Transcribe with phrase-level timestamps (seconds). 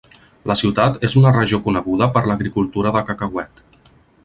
[0.51, 3.63] La ciutat és en una regió coneguda per l'agricultura de cacauet.